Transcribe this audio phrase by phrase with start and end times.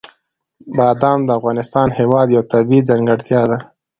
[0.77, 3.57] بادام د افغانستان هېواد یوه طبیعي ځانګړتیا ده.